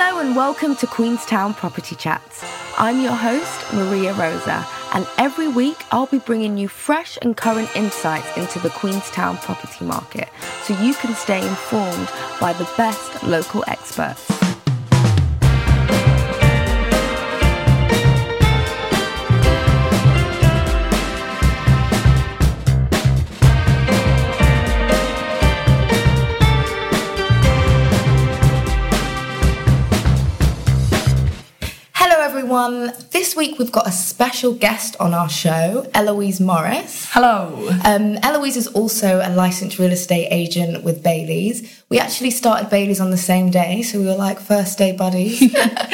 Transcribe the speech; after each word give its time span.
Hello 0.00 0.20
and 0.20 0.36
welcome 0.36 0.76
to 0.76 0.86
Queenstown 0.86 1.54
Property 1.54 1.96
Chats. 1.96 2.44
I'm 2.78 3.00
your 3.00 3.16
host, 3.16 3.74
Maria 3.74 4.14
Rosa, 4.14 4.64
and 4.94 5.08
every 5.18 5.48
week 5.48 5.76
I'll 5.90 6.06
be 6.06 6.20
bringing 6.20 6.56
you 6.56 6.68
fresh 6.68 7.18
and 7.20 7.36
current 7.36 7.68
insights 7.74 8.36
into 8.36 8.60
the 8.60 8.70
Queenstown 8.70 9.38
property 9.38 9.84
market 9.84 10.28
so 10.62 10.80
you 10.80 10.94
can 10.94 11.16
stay 11.16 11.44
informed 11.44 12.08
by 12.40 12.52
the 12.52 12.70
best 12.76 13.24
local 13.24 13.64
experts. 13.66 14.24
Everyone. 32.38 32.92
This 33.10 33.34
week 33.34 33.58
we've 33.58 33.72
got 33.72 33.88
a 33.88 33.90
special 33.90 34.54
guest 34.54 34.94
on 35.00 35.12
our 35.12 35.28
show, 35.28 35.90
Eloise 35.92 36.38
Morris. 36.38 37.08
Hello. 37.10 37.68
Um, 37.84 38.16
Eloise 38.22 38.56
is 38.56 38.68
also 38.68 39.20
a 39.20 39.34
licensed 39.34 39.80
real 39.80 39.90
estate 39.90 40.28
agent 40.30 40.84
with 40.84 41.02
Bayleys. 41.02 41.82
We 41.88 41.98
actually 41.98 42.30
started 42.30 42.70
Bayleys 42.70 43.00
on 43.00 43.10
the 43.10 43.16
same 43.16 43.50
day, 43.50 43.82
so 43.82 43.98
we 43.98 44.06
were 44.06 44.14
like 44.14 44.38
first 44.38 44.78
day 44.78 44.92
buddies. 44.92 45.52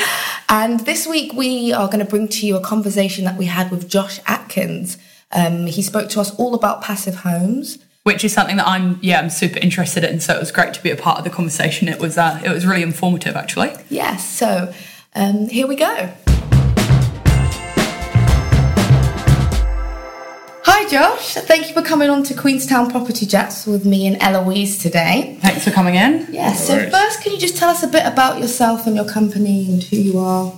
and 0.50 0.80
this 0.80 1.06
week 1.06 1.32
we 1.32 1.72
are 1.72 1.86
going 1.86 2.00
to 2.00 2.04
bring 2.04 2.28
to 2.28 2.46
you 2.46 2.56
a 2.56 2.60
conversation 2.60 3.24
that 3.24 3.38
we 3.38 3.46
had 3.46 3.70
with 3.70 3.88
Josh 3.88 4.20
Atkins. 4.26 4.98
Um, 5.32 5.64
he 5.64 5.80
spoke 5.80 6.10
to 6.10 6.20
us 6.20 6.34
all 6.34 6.54
about 6.54 6.82
passive 6.82 7.14
homes. 7.14 7.78
Which 8.02 8.22
is 8.22 8.34
something 8.34 8.56
that 8.56 8.68
I'm 8.68 8.98
yeah 9.00 9.18
I'm 9.18 9.30
super 9.30 9.58
interested 9.60 10.04
in. 10.04 10.20
So 10.20 10.36
it 10.36 10.40
was 10.40 10.52
great 10.52 10.74
to 10.74 10.82
be 10.82 10.90
a 10.90 10.96
part 10.96 11.16
of 11.16 11.24
the 11.24 11.30
conversation. 11.30 11.88
It 11.88 12.00
was 12.00 12.18
uh, 12.18 12.38
it 12.44 12.50
was 12.50 12.66
really 12.66 12.82
informative 12.82 13.34
actually. 13.34 13.72
Yes, 13.88 14.28
so 14.28 14.74
um, 15.14 15.48
here 15.48 15.66
we 15.66 15.76
go. 15.76 16.12
Josh. 20.94 21.34
Thank 21.34 21.66
you 21.66 21.74
for 21.74 21.82
coming 21.82 22.08
on 22.08 22.22
to 22.22 22.34
Queenstown 22.34 22.88
Property 22.88 23.26
Chats 23.26 23.66
with 23.66 23.84
me 23.84 24.06
and 24.06 24.16
Eloise 24.22 24.78
today. 24.78 25.36
Thanks 25.40 25.64
for 25.64 25.72
coming 25.72 25.96
in. 25.96 26.28
Yes. 26.30 26.68
No 26.68 26.76
so 26.76 26.76
worries. 26.76 26.92
first, 26.92 27.20
can 27.20 27.32
you 27.32 27.38
just 27.40 27.56
tell 27.56 27.68
us 27.68 27.82
a 27.82 27.88
bit 27.88 28.06
about 28.06 28.38
yourself 28.38 28.86
and 28.86 28.94
your 28.94 29.04
company 29.04 29.68
and 29.68 29.82
who 29.82 29.96
you 29.96 30.20
are? 30.20 30.52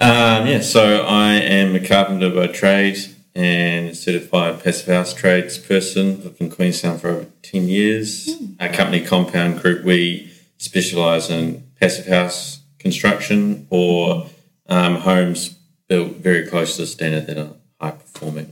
Um, 0.00 0.48
yeah, 0.48 0.62
so 0.62 1.06
I 1.06 1.34
am 1.34 1.76
a 1.76 1.78
carpenter 1.78 2.28
by 2.30 2.48
trade 2.48 2.98
and 3.36 3.90
a 3.90 3.94
certified 3.94 4.64
passive 4.64 4.92
house 4.92 5.14
trades 5.14 5.58
person. 5.58 6.24
Lived 6.24 6.40
in 6.40 6.50
Queenstown 6.50 6.98
for 6.98 7.10
over 7.10 7.26
10 7.42 7.68
years. 7.68 8.30
Our 8.58 8.68
company 8.68 9.04
Compound 9.04 9.60
Group, 9.60 9.84
we 9.84 10.32
specialise 10.58 11.30
in 11.30 11.68
passive 11.78 12.08
house 12.08 12.62
construction 12.80 13.68
or 13.70 14.26
um, 14.66 14.96
homes 14.96 15.50
built 15.86 16.16
very 16.16 16.48
close 16.48 16.74
to 16.74 16.82
the 16.82 16.88
standard 16.88 17.28
that 17.28 17.38
are 17.38 17.54
high 17.80 17.92
performing 17.92 18.38
and 18.38 18.48
Okay. 18.48 18.51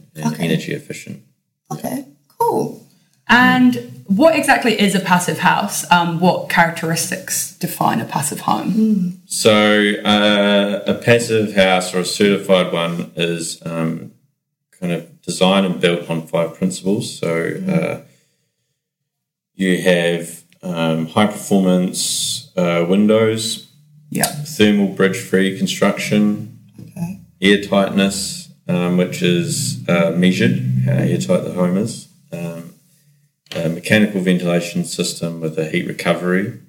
Energy 0.51 0.73
efficient. 0.73 1.23
Okay. 1.73 2.05
Cool. 2.39 2.87
And 3.29 4.03
what 4.06 4.34
exactly 4.37 4.81
is 4.81 4.95
a 4.97 5.01
passive 5.01 5.39
house? 5.39 5.89
Um, 5.91 6.19
what 6.19 6.48
characteristics 6.48 7.56
define 7.56 8.01
a 8.01 8.05
passive 8.05 8.41
home? 8.41 9.21
So, 9.27 9.93
uh, 10.05 10.83
a 10.87 10.95
passive 10.95 11.55
house 11.55 11.95
or 11.95 12.01
a 12.01 12.05
certified 12.05 12.73
one 12.73 13.12
is 13.15 13.65
um, 13.65 14.12
kind 14.81 14.93
of 14.93 15.23
designed 15.23 15.67
and 15.67 15.81
built 15.81 16.11
on 16.11 16.27
five 16.27 16.55
principles. 16.55 17.17
So, 17.19 17.61
uh, 17.69 18.01
you 19.55 19.81
have 19.83 20.43
um, 20.62 21.06
high 21.06 21.27
performance 21.27 22.51
uh, 22.56 22.84
windows, 22.89 23.69
Yeah. 24.11 24.25
thermal 24.25 24.89
bridge 24.89 25.19
free 25.19 25.56
construction, 25.56 26.59
Okay. 26.81 27.21
air 27.41 27.62
tightness, 27.62 28.39
um, 28.70 28.96
which 28.96 29.22
is 29.22 29.80
uh, 29.88 30.12
measured, 30.16 30.56
how 30.84 30.92
airtight 30.92 31.44
the 31.44 31.52
home 31.52 31.76
is, 31.76 32.08
um, 32.32 32.75
a 33.54 33.69
mechanical 33.69 34.20
ventilation 34.20 34.84
system 34.84 35.41
with 35.41 35.58
a 35.58 35.69
heat 35.69 35.86
recovery. 35.86 36.60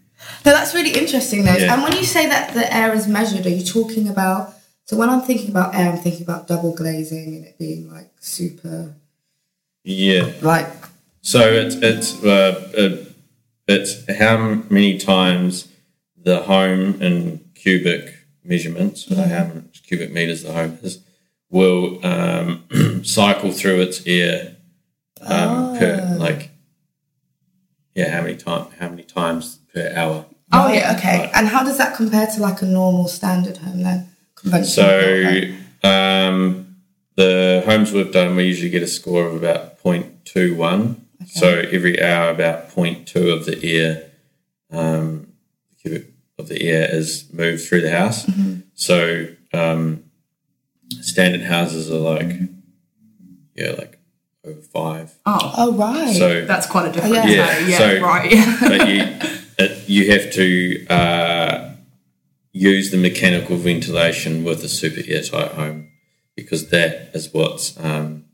No, 0.45 0.51
that's 0.51 0.73
really 0.73 0.91
interesting, 0.91 1.45
though. 1.45 1.55
Yeah. 1.55 1.73
And 1.73 1.83
when 1.83 1.93
you 1.93 2.03
say 2.03 2.27
that 2.27 2.53
the 2.53 2.73
air 2.73 2.93
is 2.93 3.07
measured, 3.07 3.45
are 3.45 3.49
you 3.49 3.63
talking 3.63 4.07
about? 4.07 4.53
So 4.85 4.97
when 4.97 5.09
I'm 5.09 5.21
thinking 5.21 5.49
about 5.51 5.75
air, 5.75 5.91
I'm 5.91 5.97
thinking 5.97 6.23
about 6.23 6.47
double 6.47 6.73
glazing 6.75 7.35
and 7.35 7.45
it 7.45 7.57
being 7.57 7.91
like 7.91 8.11
super, 8.19 8.95
Yeah. 9.83 10.31
like 10.41 10.67
So 11.21 11.39
it's 11.51 11.75
it's 11.75 12.23
uh, 12.23 13.05
it's 13.67 13.91
how 14.17 14.63
many 14.69 14.97
times 14.97 15.67
the 16.17 16.41
home 16.43 17.01
in 17.01 17.45
cubic 17.55 18.03
measurements, 18.43 19.05
so 19.05 19.15
how 19.15 19.45
much 19.45 19.83
cubic 19.83 20.11
meters 20.11 20.43
the 20.43 20.51
home 20.51 20.77
is, 20.81 20.99
will 21.51 22.03
um, 22.05 22.63
cycle 23.03 23.51
through 23.51 23.81
its 23.81 24.05
air 24.07 24.55
um, 25.21 25.77
per 25.77 26.15
like 26.17 26.49
yeah 27.93 28.09
how 28.09 28.21
many 28.21 28.35
time 28.35 28.67
how 28.79 28.89
many 28.89 29.03
times 29.03 29.59
per 29.73 29.93
hour. 29.95 30.25
Oh 30.53 30.71
yeah, 30.71 30.95
okay. 30.97 31.29
And 31.33 31.47
how 31.47 31.63
does 31.63 31.77
that 31.77 31.95
compare 31.95 32.27
to 32.27 32.41
like 32.41 32.61
a 32.61 32.65
normal 32.65 33.07
standard 33.07 33.57
home 33.57 33.83
then? 33.83 34.09
So 34.65 35.41
um, 35.83 36.75
the 37.15 37.63
homes 37.65 37.91
we've 37.91 38.11
done, 38.11 38.35
we 38.35 38.45
usually 38.45 38.69
get 38.69 38.83
a 38.83 38.87
score 38.87 39.27
of 39.27 39.35
about 39.35 39.79
0.21. 39.79 40.95
So 41.27 41.47
every 41.71 42.01
hour, 42.01 42.31
about 42.31 42.69
0.2 42.69 43.31
of 43.31 43.45
the 43.45 43.77
air, 43.77 44.11
um, 44.71 45.27
cubic 45.79 46.11
of 46.39 46.49
the 46.49 46.63
air 46.67 46.87
is 46.91 47.31
moved 47.31 47.63
through 47.63 47.81
the 47.81 47.91
house. 47.91 48.25
So 48.73 49.27
um, 49.53 50.03
standard 51.03 51.41
houses 51.41 51.89
are 51.91 51.97
like, 51.99 52.31
yeah, 53.55 53.71
like 53.71 53.99
over 54.45 54.61
five. 54.61 55.13
Oh, 55.25 55.53
Oh 55.57 55.73
right. 55.73 56.15
So 56.15 56.45
that's 56.45 56.65
quite 56.67 56.89
a 56.89 56.91
difference. 56.91 57.15
Yeah. 57.15 57.25
Yeah, 57.25 57.57
So, 57.57 57.67
yeah. 57.67 57.77
so- 57.77 58.01
right. 58.01 58.59
but 58.79 58.87
you 58.89 59.31
it, 59.59 59.89
you 59.89 60.11
have 60.11 60.31
to 60.33 60.87
uh, 60.87 61.73
use 62.51 62.91
the 62.91 62.97
mechanical 62.97 63.57
ventilation 63.57 64.43
with 64.43 64.63
a 64.63 64.67
super 64.69 65.01
airtight 65.07 65.51
home 65.51 65.89
because 66.35 66.69
that 66.69 67.11
is 67.13 67.33
what's 67.33 67.77
um, 67.83 68.25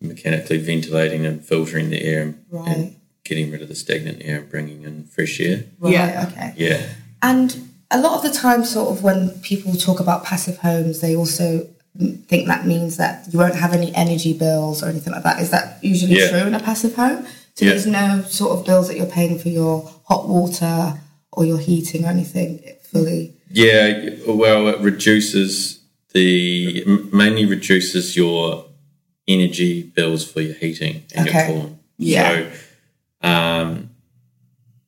mechanically 0.00 0.58
ventilating 0.58 1.26
and 1.26 1.44
filtering 1.44 1.90
the 1.90 2.02
air 2.02 2.22
and, 2.22 2.44
Right. 2.50 2.68
and 2.76 2.96
getting 3.24 3.50
rid 3.50 3.62
of 3.62 3.68
the 3.68 3.74
stagnant 3.74 4.18
air 4.22 4.40
and 4.40 4.50
bringing 4.50 4.82
in 4.82 5.04
fresh 5.04 5.40
air. 5.40 5.64
right, 5.78 5.92
Yeah. 5.92 6.26
Okay. 6.30 6.52
Yeah, 6.56 6.86
And 7.22 7.68
a 7.90 8.00
lot 8.00 8.16
of 8.16 8.22
the 8.22 8.36
time, 8.36 8.64
sort 8.64 8.90
of 8.90 9.02
when 9.02 9.30
people 9.40 9.72
talk 9.74 9.98
about 10.00 10.24
passive 10.24 10.58
homes, 10.58 11.00
they 11.00 11.14
also 11.16 11.68
think 11.98 12.46
that 12.46 12.66
means 12.66 12.96
that 12.98 13.26
you 13.32 13.38
won't 13.38 13.56
have 13.56 13.72
any 13.72 13.94
energy 13.94 14.32
bills 14.32 14.82
or 14.82 14.86
anything 14.88 15.12
like 15.12 15.24
that. 15.24 15.40
Is 15.40 15.50
that 15.50 15.78
usually 15.82 16.16
Yeah. 16.18 16.28
true 16.30 16.46
in 16.46 16.54
a 16.54 16.60
passive 16.60 16.94
home? 16.94 17.26
So 17.54 17.64
Yeah. 17.64 17.72
there's 17.72 17.86
no 17.86 18.24
sort 18.28 18.58
of 18.58 18.64
bills 18.64 18.88
that 18.88 18.96
you're 18.96 19.06
paying 19.06 19.38
for 19.38 19.48
your 19.48 19.90
hot 20.04 20.28
water 20.28 21.00
or 21.32 21.44
your 21.44 21.58
heating 21.58 22.04
or 22.04 22.08
anything 22.08 22.60
fully. 22.82 23.34
yeah. 23.52 24.10
Well, 24.26 24.68
it 24.68 24.78
reduces 24.80 25.80
the 26.14 26.84
mainly 27.12 27.44
reduces 27.46 28.16
your 28.16 28.66
energy 29.28 29.82
bills 29.82 30.24
for 30.24 30.40
your 30.40 30.54
heating 30.54 31.02
and 31.14 31.28
Okay. 31.28 31.38
your 31.38 31.46
cooling. 31.46 31.78
Yeah. 31.98 32.44
So, 33.22 33.28
um, 33.28 33.90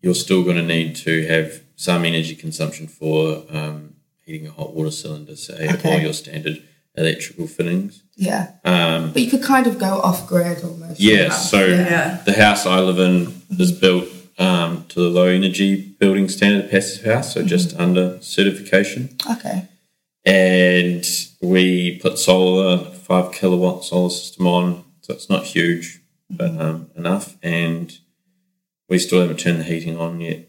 you're 0.01 0.15
still 0.15 0.43
going 0.43 0.57
to 0.57 0.63
need 0.63 0.97
to 0.97 1.27
have 1.27 1.61
some 1.77 2.05
energy 2.05 2.35
consumption 2.35 2.87
for 2.89 3.45
um, 3.51 3.95
heating 4.25 4.47
a 4.47 4.51
hot 4.51 4.75
water 4.75 4.91
cylinder, 4.91 5.37
say, 5.37 5.69
Okay. 5.69 5.99
or 5.99 6.01
your 6.01 6.13
standard 6.13 6.63
electrical 6.97 7.47
fittings. 7.47 8.03
Yeah. 8.17 8.53
Um, 8.65 9.13
But 9.13 9.23
you 9.23 9.31
could 9.31 9.43
kind 9.43 9.67
of 9.67 9.79
go 9.79 10.01
off 10.01 10.27
grid 10.29 10.63
almost. 10.63 11.01
yeah, 11.01 11.31
somehow. 11.31 11.43
so 11.43 11.67
Yeah. 11.67 12.23
the 12.25 12.33
house 12.35 12.67
I 12.67 12.81
live 12.81 12.99
in 12.99 13.43
is 13.59 13.73
built 13.73 14.09
um, 14.39 14.85
to 14.89 15.01
the 15.01 15.09
low 15.09 15.27
energy 15.27 15.77
building 15.99 16.29
standard 16.29 16.71
passive 16.71 17.05
house, 17.05 17.33
so 17.35 17.43
just 17.43 17.75
under 17.79 18.19
certification. 18.21 19.17
Okay. 19.31 19.69
And 20.25 21.05
we 21.41 21.99
put 21.99 22.19
solar, 22.19 22.79
five 22.79 23.33
kilowatt 23.33 23.85
solar 23.85 24.11
system 24.11 24.47
on, 24.47 24.85
so 25.01 25.15
it's 25.15 25.29
not 25.29 25.45
huge, 25.45 26.01
but 26.31 26.51
um, 26.61 26.91
enough. 26.97 27.37
And 27.43 27.93
we 28.89 28.99
still 28.99 29.21
haven't 29.21 29.39
turned 29.41 29.61
the 29.61 29.65
heating 29.65 29.99
on 29.99 30.21
yet. 30.21 30.49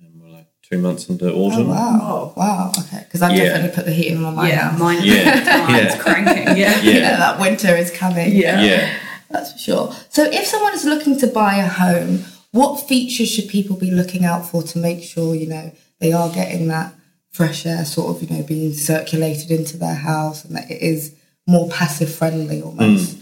And 0.00 0.20
we're 0.22 0.28
like 0.30 0.48
two 0.62 0.78
months 0.78 1.08
into 1.08 1.32
Oh 1.32 1.36
autumn. 1.46 1.68
wow. 1.68 2.32
Wow. 2.36 2.72
Okay. 2.78 3.01
Because 3.12 3.22
I 3.30 3.34
Yeah. 3.34 3.44
definitely 3.44 3.74
put 3.76 3.84
the 3.84 3.92
heating 3.92 4.16
on 4.16 4.22
my 4.22 4.30
mind. 4.30 4.48
yeah, 4.48 4.76
mine. 4.78 4.98
Yeah. 5.02 5.66
mine's 5.68 5.92
Yeah. 5.94 5.96
cranking. 5.98 6.56
Yeah. 6.56 6.80
Yeah. 6.80 6.92
Yeah, 6.92 7.16
that 7.18 7.38
winter 7.38 7.76
is 7.76 7.90
coming. 7.90 8.34
Yeah. 8.34 8.62
Yeah. 8.62 8.88
That's 9.30 9.52
for 9.52 9.58
sure. 9.58 9.96
So, 10.08 10.24
if 10.30 10.46
someone 10.46 10.72
is 10.74 10.84
looking 10.86 11.18
to 11.20 11.26
buy 11.26 11.56
a 11.56 11.68
home, 11.68 12.24
what 12.52 12.88
features 12.88 13.28
should 13.28 13.48
people 13.48 13.76
be 13.76 13.90
looking 13.90 14.24
out 14.24 14.48
for 14.50 14.62
to 14.62 14.78
make 14.78 15.02
sure 15.02 15.34
you 15.34 15.46
know 15.46 15.72
they 16.00 16.12
are 16.12 16.30
getting 16.30 16.68
that 16.68 16.94
fresh 17.30 17.66
air 17.66 17.84
sort 17.84 18.16
of 18.16 18.22
you 18.22 18.34
know 18.34 18.42
being 18.42 18.72
circulated 18.72 19.50
into 19.50 19.76
their 19.76 19.94
house 19.94 20.44
and 20.44 20.56
that 20.56 20.70
it 20.70 20.80
is 20.82 21.12
more 21.46 21.68
passive 21.68 22.12
friendly 22.14 22.62
almost? 22.62 23.18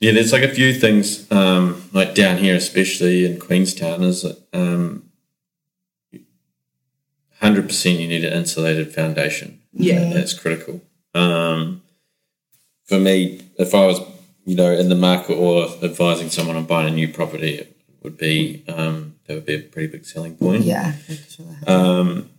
Yeah, 0.00 0.12
there's 0.12 0.32
like 0.32 0.42
a 0.42 0.48
few 0.54 0.72
things, 0.74 1.30
um, 1.30 1.82
like 1.92 2.14
down 2.14 2.38
here, 2.38 2.54
especially 2.56 3.24
in 3.26 3.38
Queenstown, 3.38 4.02
is 4.02 4.22
that 4.22 4.38
um, 4.54 5.02
hundred 7.40 7.66
percent 7.66 7.98
you 7.98 8.08
need 8.08 8.24
an 8.24 8.32
insulated 8.32 8.94
foundation. 8.94 9.60
Yeah. 9.72 10.12
that's 10.12 10.34
critical. 10.34 10.82
Um, 11.14 11.82
for 12.84 12.98
me, 12.98 13.40
if 13.58 13.74
I 13.74 13.86
was 13.86 14.00
you 14.44 14.56
know 14.56 14.72
in 14.72 14.88
the 14.88 14.94
market 14.94 15.34
or 15.34 15.68
advising 15.82 16.28
someone 16.30 16.56
on 16.56 16.64
buying 16.64 16.88
a 16.88 16.94
new 16.94 17.08
property, 17.08 17.54
it 17.54 17.76
would 18.02 18.16
be 18.16 18.64
um, 18.68 19.16
that 19.26 19.34
would 19.34 19.46
be 19.46 19.54
a 19.54 19.60
pretty 19.60 19.88
big 19.88 20.04
selling 20.04 20.36
point. 20.36 20.64
Yeah. 20.64 20.94
sure 21.28 21.46
Um, 21.66 22.30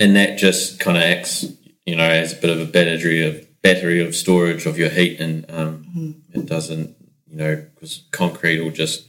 and 0.00 0.16
that 0.16 0.38
just 0.38 0.80
kind 0.80 0.96
of 0.96 1.02
acts, 1.02 1.44
you 1.84 1.96
know, 1.96 2.08
as 2.08 2.32
a 2.32 2.36
bit 2.36 2.50
of 2.50 2.60
a 2.60 2.64
battery 2.70 3.26
of 3.26 3.46
battery 3.62 4.00
of 4.00 4.14
storage 4.14 4.66
of 4.66 4.78
your 4.78 4.88
heat, 4.88 5.20
and 5.20 5.44
um, 5.50 6.22
it 6.32 6.46
doesn't, 6.46 6.94
you 7.26 7.36
know, 7.36 7.64
because 7.74 8.04
concrete 8.12 8.60
will 8.60 8.70
just 8.70 9.06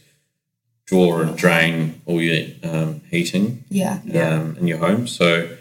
draw 0.88 1.19
and 1.19 1.38
drain 1.38 2.01
all 2.06 2.22
your 2.22 2.48
um, 2.63 3.01
heating 3.12 3.63
Yeah. 3.69 4.00
um, 4.16 4.57
in 4.57 4.68
your 4.68 4.80
home. 4.80 5.06
So 5.07 5.56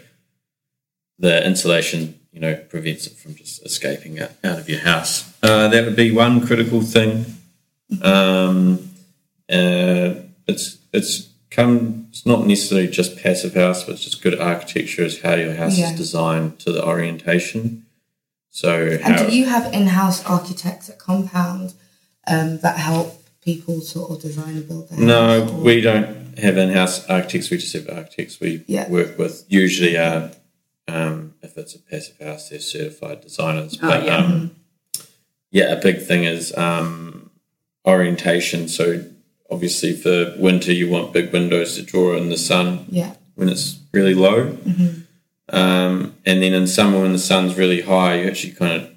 the 1.19 1.45
insulation, 1.45 2.19
you 2.31 2.39
know, 2.39 2.55
prevents 2.55 3.05
it 3.07 3.13
from 3.17 3.35
just 3.35 3.63
escaping 3.65 4.19
out, 4.19 4.31
out 4.43 4.57
of 4.57 4.69
your 4.69 4.79
house. 4.79 5.33
Uh, 5.43 5.67
that 5.67 5.85
would 5.85 5.95
be 5.95 6.11
one 6.11 6.45
critical 6.45 6.81
thing. 6.81 7.25
Um, 8.01 8.89
uh, 9.49 10.15
it's 10.47 10.77
it's 10.93 11.29
come. 11.51 12.07
It's 12.09 12.25
not 12.25 12.45
necessarily 12.47 12.87
just 12.87 13.17
passive 13.17 13.53
house, 13.53 13.83
but 13.83 13.93
it's 13.93 14.03
just 14.03 14.21
good 14.21 14.39
architecture. 14.39 15.03
Is 15.03 15.21
how 15.21 15.35
your 15.35 15.55
house 15.55 15.77
Yeah. 15.77 15.91
is 15.91 15.97
designed 15.97 16.59
to 16.59 16.71
the 16.71 16.83
orientation. 16.85 17.85
So 18.49 18.87
And 19.03 19.15
how, 19.15 19.25
do 19.25 19.37
you 19.37 19.45
have 19.45 19.71
in-house 19.73 20.25
architects 20.25 20.89
at 20.89 20.97
Compound 20.97 21.73
um, 22.27 22.57
that 22.59 22.77
help 22.77 23.23
people 23.47 23.79
sort 23.79 24.11
of 24.11 24.21
design 24.21 24.57
and 24.57 24.67
build 24.67 24.89
their 24.89 24.99
No, 24.99 25.45
house? 25.45 25.51
we 25.51 25.79
don't 25.79 26.37
have 26.37 26.57
in-house 26.57 27.07
architects. 27.07 27.49
We 27.49 27.55
just 27.57 27.71
have 27.77 27.87
architects 27.89 28.41
we 28.41 28.61
Yeah. 28.67 28.89
work 28.89 29.17
with. 29.17 29.45
Usually, 29.47 29.95
are 29.97 30.31
um, 30.89 31.33
if 31.41 31.57
it's 31.57 31.73
a 31.73 31.79
passive 31.79 32.17
house, 32.19 32.49
they're 32.49 32.59
certified 32.59 33.21
designers. 33.21 33.77
Oh, 33.81 33.87
But 33.89 34.05
yeah. 34.05 34.17
um, 34.17 34.51
yeah, 35.49 35.71
a 35.71 35.81
big 35.81 36.01
thing 36.01 36.25
is 36.25 36.53
um, 36.57 37.29
orientation. 37.85 38.67
So 38.67 39.05
obviously, 39.49 39.93
for 39.93 40.33
winter, 40.37 40.73
you 40.73 40.89
want 40.89 41.13
big 41.13 41.31
windows 41.31 41.75
to 41.75 41.83
draw 41.83 42.17
in 42.17 42.27
the 42.29 42.37
sun 42.37 42.85
Yeah. 42.89 43.13
when 43.35 43.47
it's 43.47 43.79
really 43.93 44.13
low. 44.13 44.51
Mm-hmm. 44.51 45.55
Um, 45.55 46.15
and 46.25 46.43
then 46.43 46.53
in 46.53 46.67
summer, 46.67 46.99
when 47.01 47.13
the 47.13 47.19
sun's 47.19 47.55
really 47.57 47.81
high, 47.81 48.19
you 48.21 48.27
actually 48.27 48.53
kind 48.53 48.73
of 48.81 48.89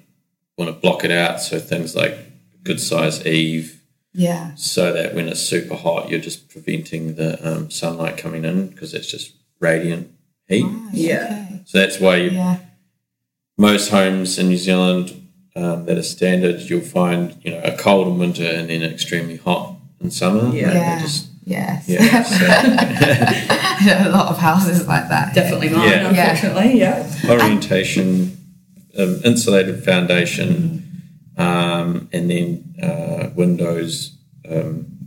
want 0.57 0.67
to 0.73 0.77
block 0.77 1.05
it 1.05 1.11
out. 1.11 1.39
So 1.41 1.57
things 1.59 1.95
like 1.95 2.17
good 2.63 2.81
size 2.81 3.25
eave 3.25 3.80
Yeah. 4.13 4.51
so 4.55 4.91
that 4.93 5.15
when 5.15 5.27
it's 5.29 5.39
super 5.41 5.75
hot, 5.75 6.09
you're 6.09 6.19
just 6.19 6.49
preventing 6.49 7.15
the 7.15 7.39
um, 7.49 7.71
sunlight 7.71 8.17
coming 8.17 8.43
in 8.45 8.67
because 8.67 8.93
it's 8.93 9.09
just 9.09 9.33
radiant 9.59 10.11
heat. 10.47 10.63
Right, 10.65 10.89
Yeah. 10.93 11.45
okay. 11.47 11.61
So 11.65 11.77
that's 11.79 11.99
why 11.99 12.17
you, 12.17 12.31
Yeah. 12.31 12.57
most 13.57 13.89
homes 13.89 14.37
in 14.37 14.49
New 14.49 14.57
Zealand 14.57 15.17
um, 15.55 15.85
that 15.85 15.97
are 15.97 16.03
standard, 16.03 16.61
you'll 16.61 16.81
find 16.81 17.35
you 17.43 17.51
know 17.51 17.61
a 17.63 17.75
cold 17.75 18.07
in 18.07 18.17
winter 18.17 18.43
and 18.45 18.69
then 18.69 18.83
extremely 18.83 19.37
hot 19.37 19.75
in 20.01 20.09
summer. 20.11 20.53
Yeah. 20.55 20.73
Yeah. 20.73 20.99
just- 21.01 21.27
Yes. 21.43 21.85
yeah. 21.89 22.23
So 22.23 22.45
a 24.07 24.11
lot 24.11 24.27
of 24.27 24.37
houses 24.37 24.87
like 24.87 25.09
that. 25.09 25.33
Definitely 25.33 25.69
mine, 25.69 25.89
Yeah. 25.89 26.07
unfortunately. 26.09 26.79
Yeah. 26.79 27.07
orientation, 27.27 28.37
um, 28.97 29.19
insulated 29.25 29.83
foundation, 29.83 31.01
um, 31.37 32.07
and 32.13 32.29
then 32.29 32.75
uh, 32.81 33.20
windows. 33.35 34.17
Um, 34.49 34.97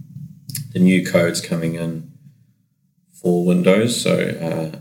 the 0.73 0.81
new 0.81 1.07
codes 1.07 1.41
coming 1.41 1.75
in 1.75 2.13
for 3.13 3.45
Windows, 3.45 4.01
so 4.01 4.13
uh, 4.13 4.79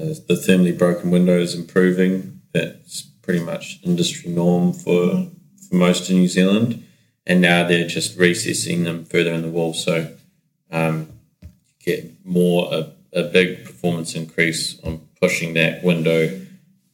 uh, 0.00 0.14
the 0.28 0.34
thermally 0.34 0.76
broken 0.76 1.10
window 1.10 1.38
is 1.38 1.54
improving. 1.54 2.40
That's 2.52 3.02
pretty 3.02 3.40
much 3.40 3.80
industry 3.82 4.30
norm 4.30 4.72
for 4.72 5.30
for 5.68 5.74
most 5.74 6.08
of 6.10 6.16
New 6.16 6.28
Zealand, 6.28 6.84
and 7.26 7.40
now 7.40 7.66
they're 7.66 7.88
just 7.88 8.18
recessing 8.18 8.84
them 8.84 9.04
further 9.04 9.32
in 9.32 9.42
the 9.42 9.48
wall, 9.48 9.72
so 9.72 10.14
um, 10.70 11.08
get 11.80 12.24
more 12.24 12.68
a, 12.72 12.92
a 13.12 13.22
big 13.24 13.64
performance 13.64 14.14
increase 14.14 14.78
on 14.84 15.00
pushing 15.20 15.54
that 15.54 15.82
window 15.82 16.40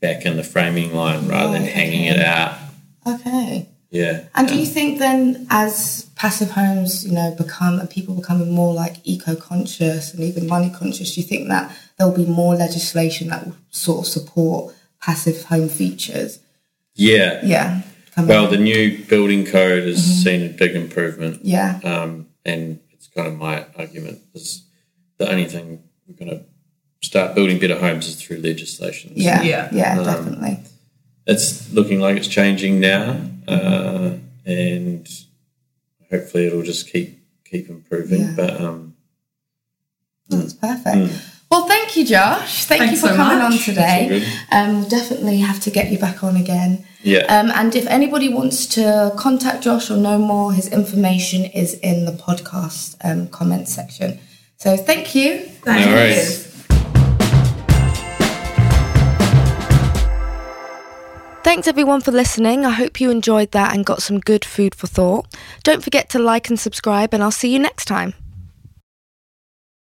back 0.00 0.24
in 0.24 0.36
the 0.36 0.44
framing 0.44 0.94
line 0.94 1.28
rather 1.28 1.52
than 1.52 1.62
Right, 1.62 1.72
hanging 1.72 2.04
it 2.04 2.20
out. 2.20 2.56
Okay. 3.06 3.68
Yeah. 3.90 4.26
And 4.34 4.46
do 4.46 4.56
you 4.56 4.66
think 4.66 4.98
then, 5.00 5.46
as 5.50 6.08
passive 6.14 6.52
homes, 6.52 7.04
you 7.04 7.12
know, 7.12 7.34
become 7.36 7.80
and 7.80 7.90
people 7.90 8.14
becoming 8.14 8.52
more 8.52 8.72
like 8.72 8.96
eco-conscious 9.04 10.14
and 10.14 10.22
even 10.22 10.46
money 10.46 10.70
conscious, 10.70 11.14
do 11.14 11.20
you 11.20 11.26
think 11.26 11.48
that 11.48 11.76
there'll 11.98 12.14
be 12.14 12.26
more 12.26 12.54
legislation 12.54 13.28
that 13.28 13.46
will 13.46 13.56
sort 13.70 14.06
of 14.06 14.12
support 14.12 14.74
passive 15.02 15.42
home 15.44 15.68
features? 15.68 16.38
Yeah. 16.94 17.40
Yeah. 17.44 17.82
coming 18.14 18.28
Well, 18.28 18.44
in? 18.46 18.50
the 18.52 18.58
new 18.58 19.04
building 19.06 19.44
code 19.44 19.84
has 19.84 20.02
seen 20.22 20.42
a 20.46 20.48
big 20.50 20.76
improvement. 20.76 21.44
yeah. 21.44 21.80
Um, 21.82 22.26
and 22.44 22.80
it's 22.92 23.08
kind 23.08 23.26
of 23.28 23.36
my 23.38 23.66
argument 23.76 24.20
is 24.34 24.64
the 25.18 25.30
only 25.30 25.44
thing 25.46 25.82
we're 26.06 26.14
going 26.14 26.30
to 26.30 26.44
start 27.06 27.34
building 27.34 27.58
better 27.58 27.78
homes 27.78 28.06
is 28.06 28.20
through 28.22 28.38
legislation. 28.38 29.12
Yeah. 29.16 29.42
Yeah. 29.42 29.68
Yeah. 29.72 29.98
Um, 29.98 30.04
definitely. 30.04 30.58
It's 31.30 31.72
looking 31.72 32.00
like 32.00 32.16
it's 32.16 32.28
changing 32.28 32.80
now, 32.80 33.20
uh, 33.48 34.10
and 34.44 35.08
hopefully 36.10 36.46
it'll 36.46 36.62
just 36.62 36.90
keep 36.92 37.18
keep 37.44 37.68
improving. 37.68 38.20
Yeah. 38.22 38.34
But 38.36 38.60
um, 38.60 38.94
That's 40.28 40.54
perfect. 40.54 41.12
Well, 41.50 41.66
thank 41.66 41.96
you, 41.96 42.04
Josh. 42.06 42.64
Thank 42.66 42.80
Thanks 42.82 42.94
you 42.94 43.00
for 43.00 43.08
so 43.08 43.16
coming 43.16 43.38
much. 43.38 43.52
on 43.52 43.58
today. 43.58 44.06
good. 44.08 44.24
Um, 44.52 44.80
we'll 44.80 44.88
definitely 44.88 45.38
have 45.38 45.58
to 45.60 45.70
get 45.70 45.90
you 45.90 45.98
back 45.98 46.22
on 46.22 46.36
again. 46.36 46.84
yeah, 47.02 47.24
Um, 47.28 47.50
and 47.50 47.74
if 47.74 47.86
anybody 47.88 48.28
wants 48.28 48.66
to 48.76 49.12
contact 49.16 49.64
Josh 49.64 49.90
or 49.90 49.96
know 49.96 50.16
more, 50.18 50.52
his 50.52 50.68
information 50.68 51.44
is 51.44 51.74
in 51.74 52.04
the 52.04 52.12
podcast 52.12 52.94
um, 53.02 53.26
comments 53.28 53.74
section. 53.74 54.20
So 54.58 54.76
thank 54.76 55.14
you. 55.16 55.40
Thank 55.64 55.86
No 55.86 56.04
you. 56.04 56.14
Thanks 61.50 61.66
everyone 61.66 62.00
for 62.00 62.12
listening. 62.12 62.64
I 62.64 62.70
hope 62.70 63.00
you 63.00 63.10
enjoyed 63.10 63.50
that 63.50 63.74
and 63.74 63.84
got 63.84 64.02
some 64.02 64.20
good 64.20 64.44
food 64.44 64.72
for 64.72 64.86
thought. 64.86 65.26
Don't 65.64 65.82
forget 65.82 66.08
to 66.10 66.20
like 66.20 66.48
and 66.48 66.60
subscribe, 66.60 67.12
and 67.12 67.24
I'll 67.24 67.32
see 67.32 67.52
you 67.52 67.58
next 67.58 67.86
time. 67.86 68.14